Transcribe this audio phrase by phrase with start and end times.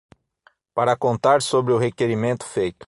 [0.73, 2.79] Para contar sobre o requerimento feito